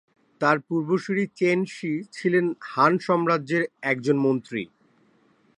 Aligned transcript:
তার 0.41 0.57
পূর্বসূরী 0.59 1.25
Chen 1.35 1.59
Shi 1.65 1.91
ছিলেন 2.13 2.45
হান 2.65 2.93
সম্রাজ্যের 2.99 3.63
একজন 3.81 4.17
মন্ত্রী। 4.17 4.63